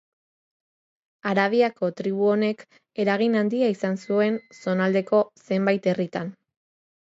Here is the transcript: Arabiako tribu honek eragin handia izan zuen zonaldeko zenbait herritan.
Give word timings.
Arabiako 1.31 1.89
tribu 1.99 2.25
honek 2.37 2.65
eragin 3.05 3.39
handia 3.43 3.69
izan 3.75 4.01
zuen 4.09 4.41
zonaldeko 4.63 5.23
zenbait 5.47 5.93
herritan. 5.95 6.35